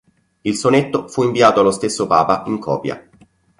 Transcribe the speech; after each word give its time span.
Il 0.41 0.55
sonetto 0.55 1.07
fu 1.07 1.21
inviato 1.21 1.59
allo 1.59 1.69
stesso 1.69 2.07
Papa 2.07 2.41
in 2.47 2.57
copia. 2.57 3.07